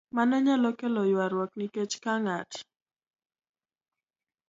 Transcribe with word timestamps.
Mano 0.15 0.35
nyalo 0.45 0.69
kelo 0.79 1.01
ywaruok 1.11 1.51
nikech 1.57 1.95
ka 2.03 2.13
ng'at 2.23 2.51